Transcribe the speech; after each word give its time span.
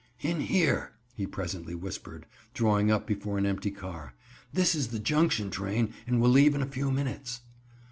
"In 0.21 0.39
here," 0.39 0.93
he 1.13 1.27
presently 1.27 1.75
whispered, 1.75 2.25
drawing 2.55 2.89
up 2.89 3.05
before 3.05 3.37
an 3.37 3.45
empty 3.45 3.69
car. 3.69 4.15
"This 4.51 4.73
is 4.73 4.87
the 4.87 4.97
Junction 4.97 5.51
train, 5.51 5.93
and 6.07 6.19
will 6.19 6.31
leave 6.31 6.55
in 6.55 6.63
a 6.63 6.65
few 6.65 6.89
minutes." 6.89 7.41